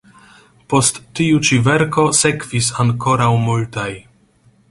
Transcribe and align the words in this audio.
Post 0.73 0.95
tiu 1.19 1.41
ĉi 1.49 1.59
verko 1.67 2.07
sekvis 2.21 2.71
ankoraŭ 2.85 3.31
multaj. 3.47 3.89